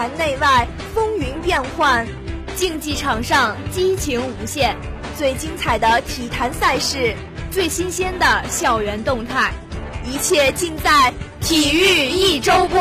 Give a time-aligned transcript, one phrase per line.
[0.00, 2.06] 坛内外风云变幻，
[2.56, 4.74] 竞技场上激情无限，
[5.18, 7.14] 最精彩的体坛赛事，
[7.50, 9.52] 最新鲜的校园动态，
[10.06, 12.80] 一切尽在体育一周播。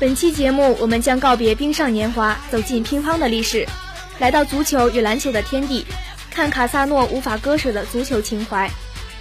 [0.00, 3.64] 本期节目，我们将告别冰上年华，走进乒乓的历史，
[4.18, 5.86] 来到足球与篮球的天地，
[6.30, 8.68] 看卡萨诺无法割舍的足球情怀。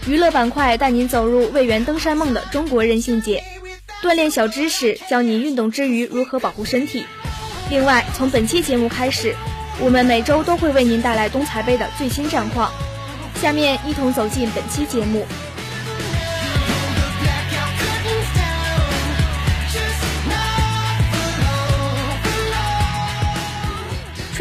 [0.07, 3.43] 娱乐板块带您走入魏源登山梦的中国任性节，
[4.01, 7.05] 锻炼小知识，教您运动之余如何保护身体。
[7.69, 9.35] 另外，从本期节目开始，
[9.79, 12.71] 我们每周都会为您带来东财杯的最新战况。
[13.39, 15.25] 下面一同走进本期节目。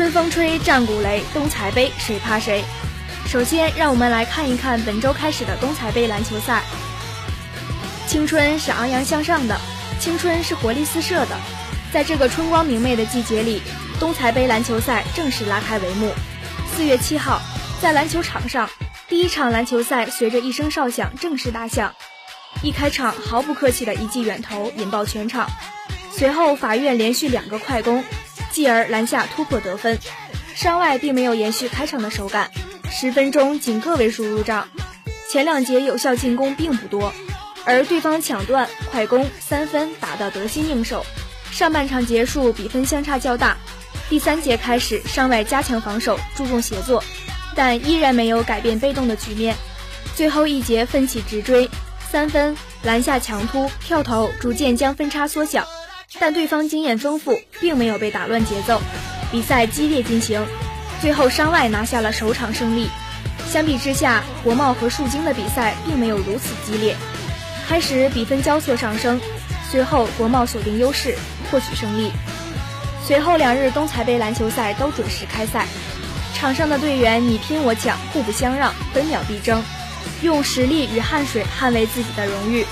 [0.02, 2.64] 春风吹，战鼓擂，东财杯谁怕谁？
[3.24, 6.64] 首先，让我们来看一看本周开始的东财杯篮球赛。
[8.08, 9.56] 青春是昂扬向上的，
[10.00, 11.38] 青春是活力四射的。
[11.92, 13.62] 在这个春光明媚的季节里，
[14.00, 16.12] 东财杯篮球赛正式拉开帷幕。
[16.74, 17.40] 四月七号，
[17.80, 18.68] 在篮球场上，
[19.08, 21.94] 第一场篮球赛随着一声哨响正式打响。
[22.60, 25.48] 一开场，毫不客气的一记远投引爆全场，
[26.10, 28.02] 随后法院连续两个快攻。
[28.52, 29.98] 继而篮下突破得分，
[30.54, 32.50] 山外并没有延续开场的手感，
[32.90, 34.68] 十分钟仅个位数入账。
[35.30, 37.12] 前两节有效进攻并不多，
[37.64, 41.04] 而对方抢断、快攻、三分打得得心应手。
[41.50, 43.56] 上半场结束，比分相差较大。
[44.10, 47.02] 第三节开始，山外加强防守，注重协作，
[47.54, 49.56] 但依然没有改变被动的局面。
[50.14, 51.70] 最后一节奋起直追，
[52.10, 55.66] 三分、篮下强突、跳投，逐渐将分差缩小。
[56.20, 58.80] 但对方经验丰富，并没有被打乱节奏，
[59.30, 60.44] 比赛激烈进行，
[61.00, 62.88] 最后山外拿下了首场胜利。
[63.50, 66.96] 相比之下，国贸和树精的比赛并没有如此激烈。
[67.66, 69.20] 开始比分交错上升，
[69.70, 71.16] 随后国贸锁定优势，
[71.50, 72.12] 获取胜利。
[73.04, 75.66] 随后两日东财杯篮球赛都准时开赛，
[76.34, 79.62] 场上的队员你拼我抢，互不相让，分秒必争，
[80.22, 82.64] 用实力与汗水捍卫自己的荣誉。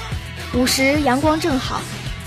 [0.55, 1.81] 午时阳光正好。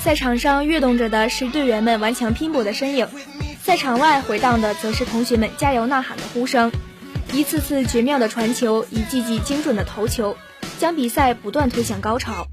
[0.03, 3.07] 赛场上跃动着的是队员们顽强拼搏的身影，
[3.63, 6.69] 赛场外回荡的则是同学们加油呐喊的呼声。
[7.31, 10.35] 一次次绝妙的传球，一记记精准的投球，
[10.77, 12.45] 将比赛不断推向高潮。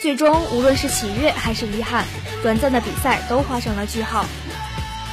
[0.00, 2.06] 最终，无论是喜悦还是遗憾，
[2.42, 4.24] 短暂的比赛都画上了句号。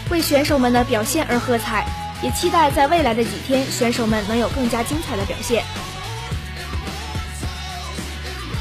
[0.10, 1.86] 为选手们的表现而喝彩，
[2.24, 5.66] 也期待在未来的几天，选手们能有更加精彩的表现。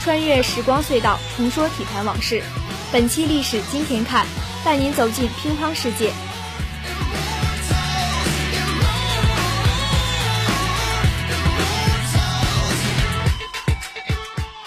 [0.02, 2.42] 穿越时光隧道，重说体坛往事。
[2.92, 4.26] 本期历史今天看，
[4.62, 6.10] 带您走进乒乓世界。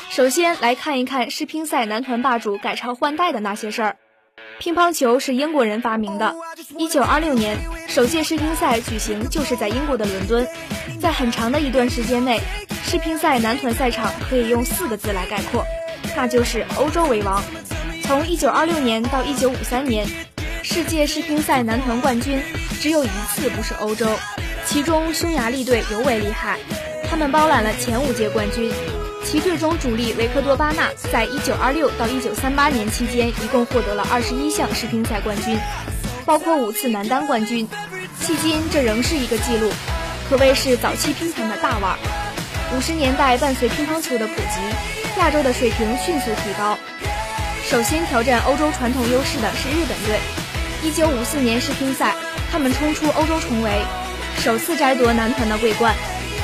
[0.10, 3.98] 首先来看一看世乒赛男团霸主改朝换代的那些事儿。
[4.58, 6.34] 乒乓球是英国人发明的，
[6.80, 10.48] 一九二六年首届世乒赛举行就是在英国的伦敦。
[11.00, 12.42] 在很长的一段时间内，
[12.84, 15.64] 世乒赛男团赛场可以用四个字来概括，
[16.16, 17.44] 那就是欧洲为王。
[18.08, 20.08] 从1926年到1953年，
[20.62, 22.40] 世界世乒赛男团冠军
[22.80, 24.08] 只有一次不是欧洲，
[24.64, 26.60] 其中匈牙利队尤为厉害，
[27.10, 28.72] 他们包揽了前五届冠军。
[29.24, 35.58] 其队中主力维克多·巴纳在1926到1938年期间一共获得了21项世乒赛冠军，
[36.28, 37.68] 包括五次男单冠军。
[38.22, 39.72] 迄今这仍是一个纪录，
[40.30, 41.98] 可谓是早期乒坛的大腕。
[42.78, 46.78] 五十年代伴随乒乓球的普及，亚洲的水平迅速提高。
[47.68, 50.20] 首先挑战欧洲传统优势的是日本队。
[50.84, 52.14] 一九五四年世乒赛，
[52.52, 53.82] 他们冲出欧洲重围，
[54.38, 55.96] 首次摘夺男团的桂冠。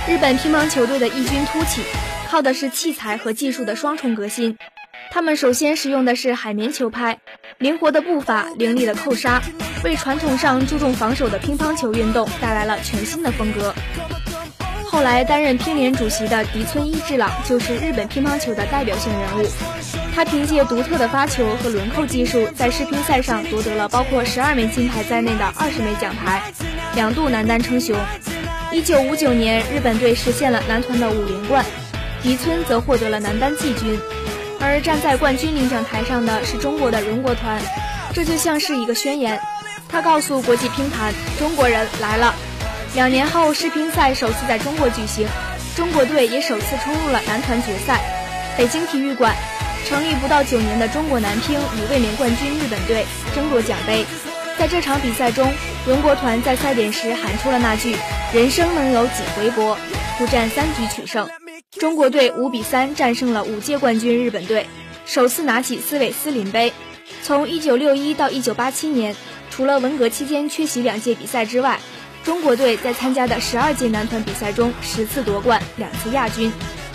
[0.08, 1.84] 日本乒乓球队的异军突起，
[2.28, 4.58] 靠的是器材和技术的双重革新。
[5.12, 7.20] 他们首先使用的是海绵球拍，
[7.60, 9.44] 灵活的步伐，凌厉的扣杀，
[9.84, 13.72] 为传统上注重防守的乒乓球运动带来了全新的风格。
[14.90, 19.48] 后来担任乒联主席的迪村一治朗就是日本乒乓球的代表性人物。
[20.14, 26.42] 他凭借独特的发球和轮扣技术，在世乒赛上夺得了包括十二枚金牌在内的二十枚奖牌，
[26.96, 27.96] 两度男单称雄。
[28.72, 31.66] 一九五九年，日本队实现了男团的五连冠，
[32.24, 34.00] 尼村则获得了男单季军。
[34.60, 37.60] 而站在冠军领奖台上的是中国的荣国团，
[38.14, 39.42] 这就像是一个宣言，
[39.90, 42.36] 他告诉国际乒坛：中国人来了。
[42.94, 45.28] 两年后，世乒赛首次在中国举行，
[45.76, 48.00] 中国队也首次冲入了男团决赛。
[48.58, 49.34] 北京体育馆，
[49.86, 53.06] 成立不到九年的中国男乒与卫冕冠军日本队
[53.36, 54.06] 争夺奖杯。
[54.58, 55.52] 在这场比赛中，
[55.88, 57.96] 荣国团在赛点时喊出了那句
[58.34, 59.78] “人生能有几回搏”，
[60.18, 61.28] 苦战三局取胜。
[61.80, 64.68] 中国队五比三战胜了五届冠军日本队，
[65.06, 66.74] 首次拿起斯韦斯林杯。
[67.24, 69.16] 从一九六一到一九八七年，
[69.50, 71.80] 除了文革期间缺席两届比赛之外，
[72.24, 76.52] 中国队在参加的十二届男团比赛中十次夺冠，两次亚军。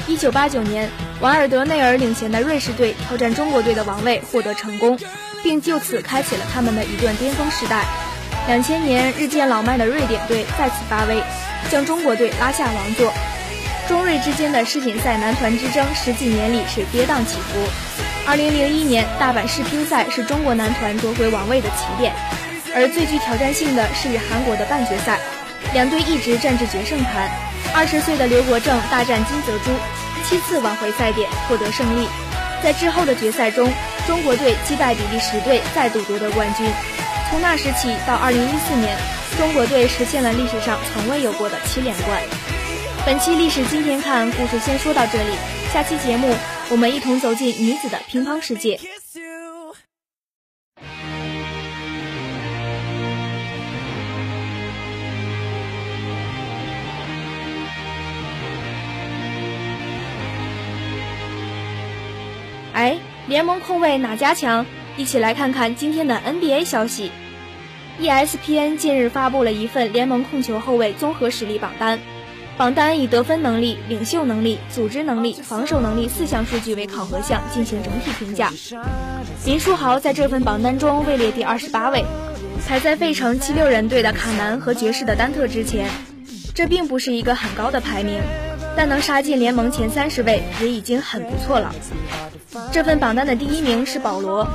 [0.07, 0.89] 一九八九年，
[1.21, 4.99] 瓦尔德内尔领衔的瑞士队挑战中国队的王位，获得成功，
[5.43, 7.85] 并就此开启了他们的一段巅峰时代。
[8.47, 11.23] 两千年，日渐老迈的瑞典队再次发威，
[11.71, 13.13] 将中国队拉下王座。
[13.89, 17.67] 中瑞之间的世锦赛男团之争十几年里是跌宕起伏。
[18.27, 22.13] 二零零一年大阪世乒赛是中国男团夺回王位的起点，
[22.75, 25.19] 而最具挑战性的是与韩国的半决赛，
[25.73, 27.31] 两队一直战至决胜盘。
[27.75, 29.75] 二十岁的刘国正大战金泽洙。
[30.25, 32.09] 七次挽回赛点，获得胜利。
[32.63, 33.71] 在之后的决赛中，
[34.07, 36.67] 中国队击败比利时队，再度夺得冠军。
[37.31, 38.97] 从那时起到二零一四年，
[39.37, 42.21] 中国队实现了历史上从未有过的七连冠。
[43.05, 45.35] 本期历史今天看故事先说到这里，
[45.73, 46.35] 下期节目
[46.71, 48.81] 我们一同走进女子的乒乓世界。
[63.29, 64.65] 联盟控卫哪家强？
[64.97, 67.11] 一起来看看今天的 NBA 消息。
[68.01, 71.99] ESPN 近日发布了一份联盟控球后卫综合实力榜单，
[72.57, 78.53] 榜单以得分能力、领袖能力、组织能力、防守能力四项数据为考核项进行整体评价。
[79.45, 82.05] 林书豪在这份榜单中位列第二十八位，
[82.69, 85.91] 排在费城七六人队的卡南和爵士的丹特之前。
[86.55, 88.21] 这并不是一个很高的排名。
[88.77, 91.75] 但能杀进联盟前三十位也已经很不错了。
[92.73, 94.47] 这份榜单的第一名是保罗、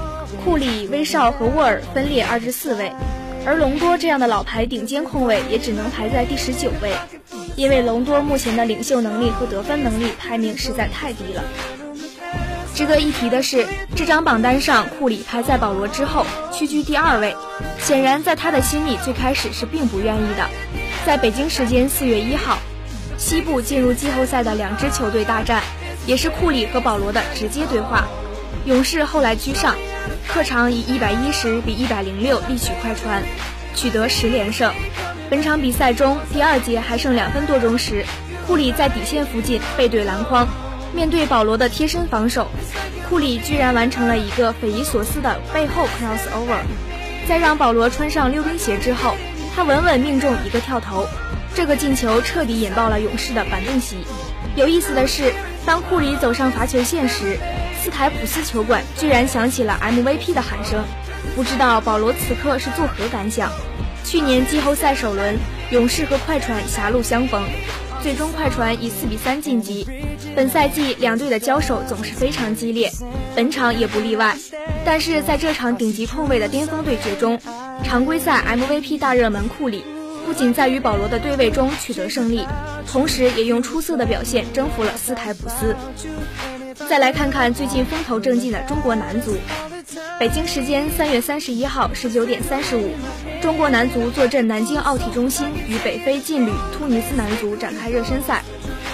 [0.44, 2.92] 库里、威少和沃尔分列二至四位，
[3.46, 6.94] 而隆多这样的老牌顶尖控卫也只能排在第十九位，
[7.56, 11.44] 因为隆多目前的领袖能力和得分能力排名实在太低了。
[12.74, 17.36] 值得一提的是，这张榜单上库里排在保罗之后，屈居第二位，
[17.80, 20.48] 显然在他的心里最开始是并不愿意的。
[21.06, 22.58] 在北京时间四月一号。
[23.22, 25.62] 西部进入季后赛的两支球队大战，
[26.08, 28.08] 也是库里和保罗的直接对话。
[28.66, 29.76] 勇士后来居上，
[30.28, 33.22] 客场以一百一十比一百零六力取快船，
[33.76, 34.74] 取得十连胜。
[35.30, 38.04] 本场比赛中，第二节还剩两分多钟时，
[38.48, 40.48] 库里在底线附近背对篮筐，
[40.92, 42.48] 面对保罗的贴身防守，
[43.08, 46.58] 库里居然完成了一个匪夷所思的背后 crossover，
[47.30, 49.14] 在让保罗穿上溜冰鞋之后，
[49.56, 51.06] 他稳稳命中一个跳投。
[51.54, 53.98] 这个进球彻底引爆了勇士的板凳席。
[54.56, 55.34] 有意思的是，
[55.66, 57.38] 当库里走上罚球线时，
[57.82, 60.84] 斯台普斯球馆居然响起了 MVP 的喊声。
[61.36, 63.52] 不知道保罗此刻是作何感想？
[64.04, 65.38] 去年季后赛首轮，
[65.72, 67.44] 勇士和快船狭路相逢，
[68.02, 69.88] 最终快船以四比三晋级。
[70.36, 72.92] 本赛季两队的交手总是非常激烈，
[73.36, 74.36] 本场也不例外。
[74.84, 77.40] 但是在这场顶级控卫的巅峰对决中，
[77.84, 79.84] 常规赛 MVP 大热门库里。
[80.26, 82.48] 不仅在与保罗的对位中取得胜利，
[82.88, 85.76] 同时也用出色的表现征服了斯台普斯。
[86.90, 89.36] 再来看看最近风头正劲的中国男足。
[90.20, 92.92] 北京时间三月三十一号十九点三十五，
[93.42, 98.44] 中国男足坐镇南京奥体中心，与北非劲旅突尼斯男足展开热身赛。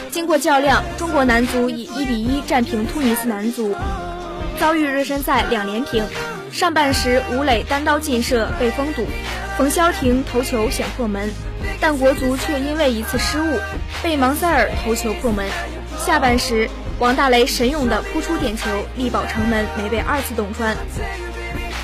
[0.10, 3.76] 经过较量，中国男足以一比一战平突尼斯男足，
[4.60, 6.04] 遭遇热身赛两连平。
[6.52, 9.06] 上半时，吴磊单刀劲射被封堵。
[9.58, 11.32] 冯潇霆头球险破门，
[11.80, 13.60] 但国足却因为一次失误
[14.04, 15.46] 被芒塞尔头球破门。
[15.98, 20.76] 下半时，王大雷神勇的扑出点球力保城门没被二次洞穿。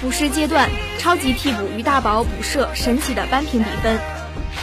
[0.01, 3.97] 补时阶段，超级替补于大宝补射神奇的扳平比分。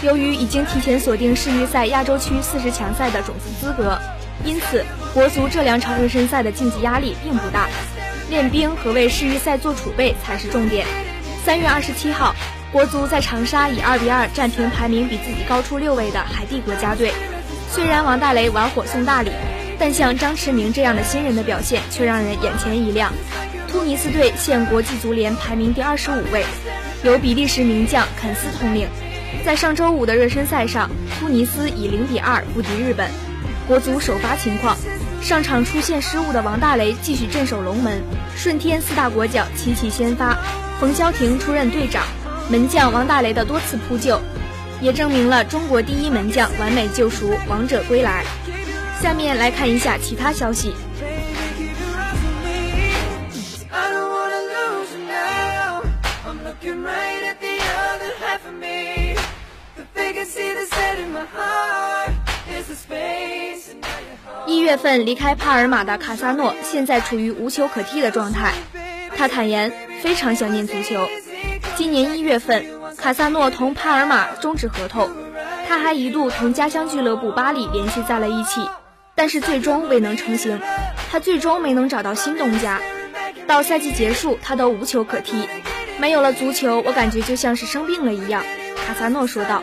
[0.03, 3.99] 由于已经提前锁定世预赛亚洲区四十强赛的种子资格，
[4.45, 7.69] 因此国足这两场热身赛的竞技压力并不大，
[8.31, 10.87] 练兵和为世预赛做储备才是重点。
[11.45, 12.35] 三月二十七号。
[12.73, 17.13] 国足在长沙以二比二战平排名比自己高出六位的海地国家队。
[17.69, 19.33] 虽然王大雷玩火送大礼，
[19.77, 23.13] 但像张驰明这样的新人的表现却让人眼前一亮。
[23.67, 26.45] 突尼斯队现国际足联排名第二十五位，
[27.03, 28.87] 由比利时名将肯斯统领。
[29.45, 33.11] 在上周五的热身赛上，突尼斯以零比二不敌日本。
[33.67, 34.77] 国足首发情况：
[35.21, 38.03] 上场出现失误的王大雷继续镇守龙门，
[38.35, 40.37] 顺天四大国脚齐齐先发，
[40.81, 42.05] 冯潇霆出任队长。
[42.49, 44.21] 门将王大雷的多次扑救，
[44.81, 48.25] 也证明了中国第一门将完美救赎，王者归来。
[49.01, 50.75] 下面来看一下其他消息。
[64.51, 68.53] 一月份离开帕尔马的卡萨诺现在处于无球可踢的状态，
[69.17, 71.07] 他坦言非常想念足球。
[71.77, 72.65] 今年一月份，
[72.97, 75.09] 卡萨诺同帕尔马终止合同，
[75.69, 78.69] 他还一度同家乡俱乐部巴黎联系在了一起，
[79.15, 80.61] 但是最终未能成行。
[81.13, 82.81] 他最终没能找到新东家，
[83.47, 85.49] 到赛季结束他都无球可踢，
[86.01, 88.43] 没有了足球，我感觉就像是生病了一样。
[88.85, 89.63] 卡萨诺说道：“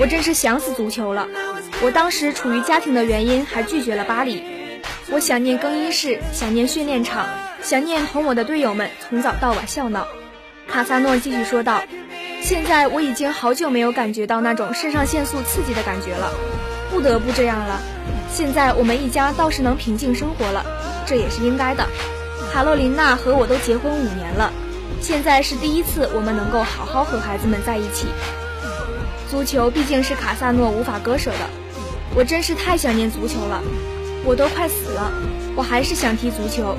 [0.00, 1.28] 我真是想死足球了。
[1.84, 4.42] 我当时处于家庭的原因还拒绝了巴黎，
[5.10, 7.28] 我想念更衣室，想念训练场，
[7.62, 10.08] 想念同我的队友们从早到晚笑闹。”
[10.66, 11.82] 卡萨诺继续说道
[12.40, 16.32] ：“现在我已经好久没有感觉到那种肾上腺素刺激的感觉了，
[16.90, 17.78] 不得不这样了。
[18.32, 20.64] 现在我们一家倒是能平静生活了，
[21.04, 21.86] 这也是应该的。
[22.50, 24.50] 卡洛琳娜和我都结婚五年了，
[25.02, 28.06] 现在是第一次我们能够好好和孩子们在一起。
[29.30, 31.50] 足球毕竟是卡萨诺无法割舍的，
[32.14, 33.62] 我真是太想念足球了，
[34.24, 35.12] 我都快死了，
[35.56, 36.76] 我还是想踢足球，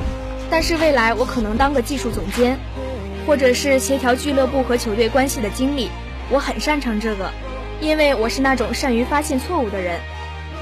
[0.50, 2.58] 但是未来我可能当个技术总监。”
[3.28, 5.90] 或者是协调俱乐部和球队关系的经理，
[6.30, 7.32] 我很擅长这个，
[7.82, 10.00] 因为我是那种善于发现错误的人。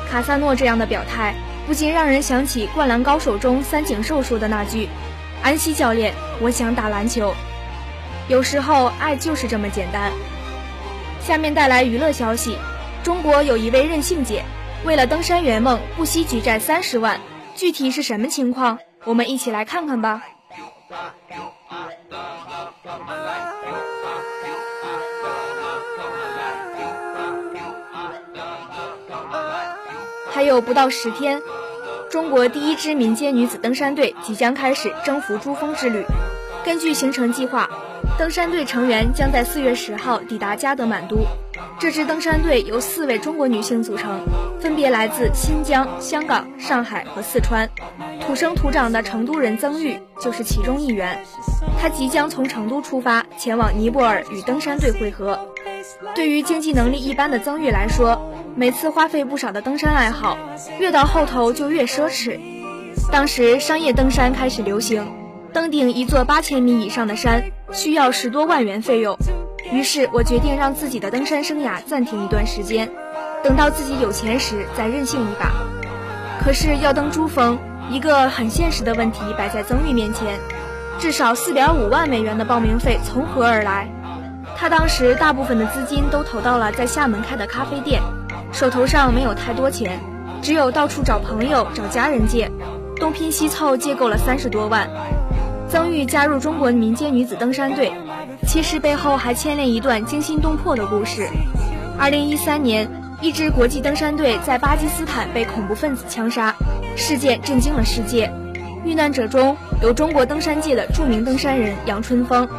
[0.09, 1.35] 卡萨诺这样的表态，
[1.67, 4.87] 不禁让人想起《灌篮高手》中三井寿说的那句
[5.43, 7.33] ：“安西教练，我想打篮球。”
[8.29, 10.13] 有时候，爱就是这么简单。
[11.21, 12.57] 下面带来娱乐消息：
[13.03, 14.45] 中国有一位任性姐，
[14.85, 17.19] 为了登山圆梦，不惜举债三十万。
[17.55, 18.79] 具体是什么情况？
[19.05, 20.21] 我们一起来看看吧。
[30.31, 31.41] 还有不到十天，
[32.09, 36.03] 中国第一支民间女子登山队即将开始征服珠峰之旅。
[36.65, 37.69] 根据行程计划，
[38.17, 41.17] 登山队成员将在四月十号抵达加德满都。
[41.79, 44.21] 这支登山队由四位中国女性组成，
[44.63, 47.69] 分别来自新疆、香港、上海和四川。
[48.21, 51.19] 土生土长的成都人曾玉就是其中一员。
[51.77, 55.37] 他即将从成都出发，前往尼泊尔与登山队会合。
[56.15, 58.17] 对于经济能力一般的曾玉来说，
[58.55, 60.37] 每次花费不少的登山爱好，
[60.79, 62.39] 越到后头就越奢侈。
[63.11, 65.11] 当时商业登山开始流行，
[65.51, 69.17] 登顶一座八千米以上的山需要十多万元费用。
[69.73, 72.89] 于是我决定让自己的登山生涯暂停一段时间，
[73.43, 75.51] 等到自己有钱时再任性一把。
[76.39, 77.59] 可是要登珠峰，
[77.89, 80.39] 一个很现实的问题摆在曾玉面前：
[80.97, 83.89] 至少四点五万美元的报名费从何而来？
[84.55, 88.01] 他当时大部分的资金都投到了在厦门开的咖啡店。
[88.51, 89.99] 手头上没有太多钱，
[90.41, 92.49] 只有到处找朋友、找家人借，
[92.97, 94.87] 东拼西凑借够了三十多万。
[95.67, 97.91] 曾玉加入中国民间女子登山队，
[98.47, 101.27] 其实背后还牵连一段惊心动魄的故事。
[101.97, 102.87] 二零一三年，
[103.23, 106.53] 一支国际登山队在巴基斯坦被恐怖分子枪杀，
[106.97, 108.29] 事件震惊了世界。
[108.83, 112.49] 遇难者中有中国登山界的著名登山人杨春风，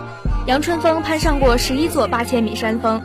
[0.47, 3.03] 杨春风攀上过十一座八千米山峰。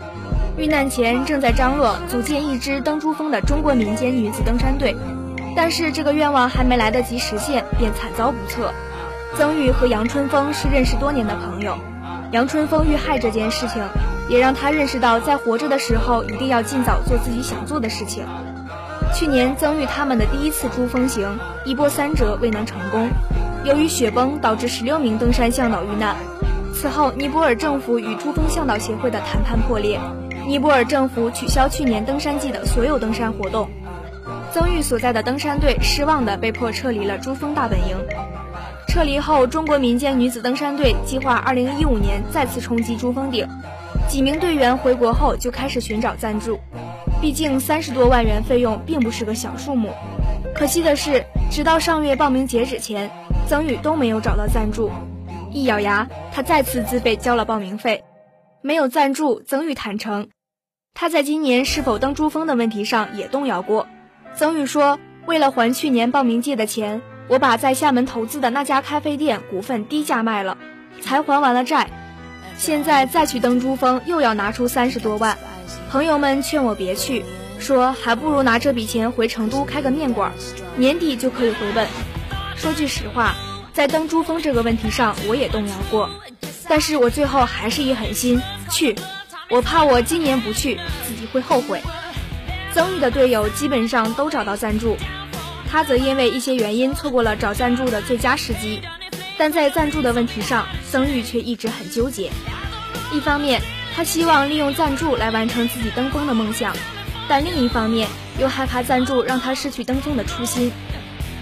[0.56, 4.96] 遇难前正在张罗组建一支登珠峰的中国民间女子登山队，
[5.54, 8.72] 但是这个愿望还没来得及实现，便惨遭不测。
[9.36, 11.78] 曾玉和杨春风是认识多年的朋友，
[12.32, 13.84] 杨春风遇害这件事情，
[14.30, 18.24] 也让他认识到在活着的时候一定要尽早做自己想做的事情。
[19.14, 23.10] 去年曾玉他们的第一次珠峰行一波三折未能成功，
[23.66, 26.16] 由于雪崩导致十六名登山向导遇难。
[26.74, 30.00] 此后，尼泊尔政府与珠峰向导协会的谈判破裂。
[30.48, 33.68] 尼泊尔政府取消去年登山季的所有登山活动，
[34.54, 37.98] 曾玉所在的登山队失望地被迫撤离了珠峰大本营。
[38.88, 43.48] 撤离后，中国民间女子登山队计划2015年再次冲击珠峰顶。
[44.10, 46.60] 几名队员回国后就开始寻找赞助，
[47.22, 49.92] 毕竟三十多万元费用并不是个小数目。
[50.56, 53.12] 可惜的是，直到上月报名截止前，
[53.48, 54.90] 曾宇都没有找到赞助。
[55.52, 58.04] 一咬牙，他再次自费交了报名费。
[58.64, 60.30] 没有赞助，曾宇坦诚。
[60.96, 63.88] 他在今年是否登珠峰的问题上也动摇过。
[64.36, 70.58] 曾宇说：“为了还去年报名借的钱，我把在厦门投资的那家咖啡店股份低价卖了，
[71.00, 71.88] 才还完了债。
[72.60, 75.38] 现在再去登珠峰，又要拿出三十多万。
[75.90, 77.24] 朋友们劝我别去，
[77.58, 80.30] 说还不如拿这笔钱回成都开个面馆，
[80.76, 81.88] 年底就可以回本。
[82.58, 83.34] 说句实话，
[83.72, 86.10] 在登珠峰这个问题上，我也动摇过，
[86.68, 88.94] 但是我最后还是一狠心去。
[89.50, 91.82] 我怕我今年不去，自己会后悔。
[92.74, 94.98] 曾毅的队友基本上都找到赞助。
[95.72, 98.82] 他则因为一些原因错过了找赞助的最佳时机，
[99.40, 102.30] 但在赞助的问题上，曾玉却一直很纠结。
[103.14, 103.62] 一方面，
[103.96, 106.76] 他希望利用赞助来完成自己登峰的梦想，
[107.30, 110.74] 但另一方面又害怕赞助让他失去登峰的初心。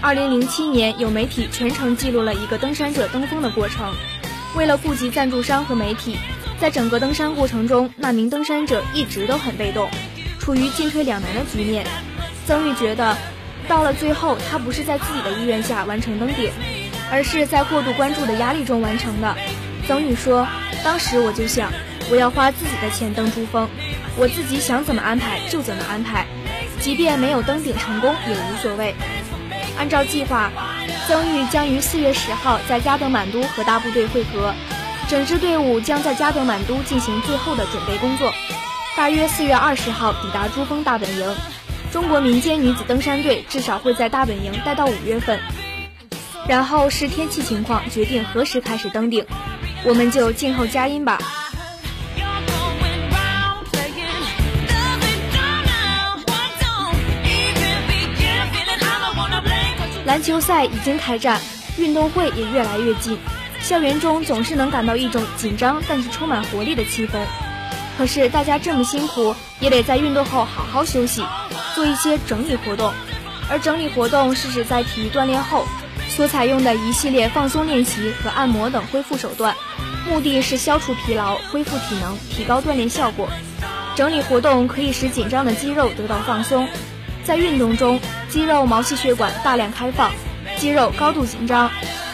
[0.00, 3.92] 二零零七年，有媒体全程记录了一个登山者登峰的过程。
[4.54, 6.16] 为了顾及赞助商和媒体，
[6.60, 9.90] 在整个登山过程中，那名登山者一直都很被动，
[10.38, 11.84] 处于进退两难的局面。
[12.46, 13.16] 曾玉觉得。
[13.66, 16.50] 到了最后，他不是在自己的意愿下完成登顶，
[17.10, 19.36] 而是在过度关注的压力中完成的。
[19.86, 20.46] 曾宇说
[20.84, 21.72] ：“当时我就想，
[22.10, 23.68] 我要花自己的钱登珠峰，
[24.16, 26.26] 我自己想怎么安排就怎么安排，
[26.80, 28.94] 即便没有登顶成功也无所谓。”
[29.78, 30.50] 按照计划，
[31.06, 34.52] 曾玉将于四月十号在加德满都和大部队会合，
[35.08, 38.32] 整支队伍将在加德满都进行最后的准备工作，
[38.96, 41.34] 大约四月二十号抵达珠峰大本营。
[41.92, 45.40] 中国民间女子登山队至少会在大本营待到五月份，
[46.48, 49.26] 然后视天气情况决定何时开始登顶，
[49.84, 51.18] 我们就静候佳音吧。
[60.06, 61.38] 篮球赛已经开战，
[61.76, 63.18] 运动会也越来越近，
[63.60, 67.18] 校园中总是能感到一种紧张但是充满活力的气氛。
[67.98, 71.22] 可是大家这么辛苦，也得在运动后好好休息。
[71.74, 72.90] 做一些整理活动，
[73.50, 75.66] 而整理活动是指在体育锻炼后
[76.08, 79.54] 所采用的一系列放松练习和按摩等恢复手段，
[80.08, 83.28] 目的是消除疲劳、恢复体能、提高锻炼效果。
[83.94, 86.68] 整理活动可以使紧张的肌肉得到放松，
[87.24, 90.10] 在运动中，肌肉毛细血管大量开放，
[90.56, 91.70] 肌肉高度紧张。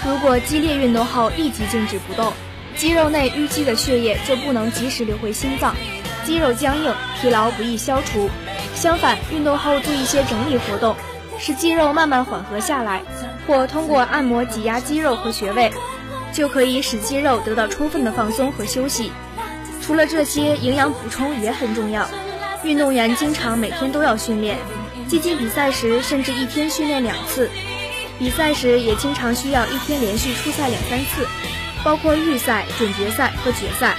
[0.06, 2.32] 如果激烈运动后立即静止不动，
[2.76, 5.74] 肌肉内淤积的血液就不能及时流回心脏，
[6.24, 8.28] 肌肉僵硬，疲劳不易消除。
[8.74, 10.96] 相反，运动后做一些整理活动，
[11.38, 13.02] 使肌肉慢慢缓和下来，
[13.46, 15.72] 或通过按摩挤压肌肉和穴位，
[16.32, 19.12] 就可以使肌肉得到充分的放松和休息。
[19.80, 22.08] 除了这些，营养补充也很重要。
[22.62, 24.58] 运动员经常每天都要训练，
[25.08, 27.50] 接近比赛时甚至一天训练两次，
[28.18, 31.26] 比赛时也经常需要一天连续出赛两三次，
[31.82, 33.94] 包括预赛、准决赛和决赛，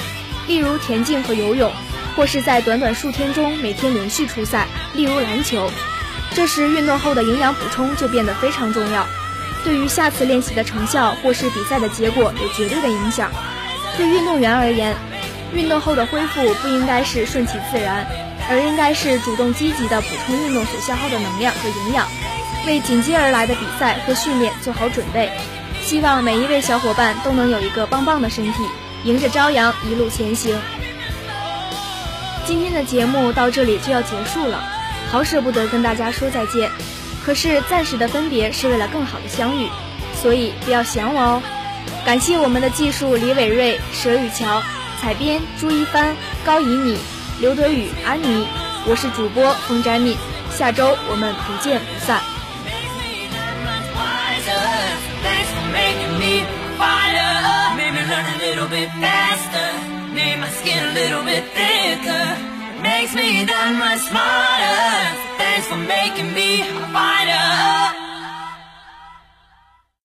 [0.48, 1.72] 例如田径和游泳。
[2.16, 5.70] 或是在短短数天中每天连续出赛，例如篮球，
[6.34, 9.06] 这时运动后的营养补充就变得非常重要，
[9.66, 13.30] 对于下次练习的成效或是比赛的结果有绝对的影响。
[13.98, 14.96] 对运动员而言，
[15.54, 18.06] 运动后的恢复不应该是顺其自然，
[18.50, 22.08] 而应该是主动积极的补充运动所消耗的能量和营养，
[22.68, 25.32] 为紧接而来的比赛和训练做好准备。
[25.82, 28.64] 希望每一位小伙伴都能有一个棒棒的身体，
[29.04, 30.56] 迎着朝阳一路前行。
[32.46, 34.62] 今天的节目到这里就要结束了，
[35.12, 36.70] 好舍不得跟大家说再见。
[37.26, 39.68] 可是暂时的分别是为了更好的相遇，
[40.22, 41.42] 所以不要想我哦。
[42.06, 44.62] 感谢我们的技术李伟瑞、佘雨乔，
[45.02, 47.00] 采编朱一帆、高以米、
[47.42, 48.48] 刘德宇、安妮。
[48.86, 50.16] 我是主播冯展敏，
[50.52, 52.22] 下周我们不见不散。
[62.84, 65.25] Makes me that much smarter.
[65.68, 68.05] for making me a fighter.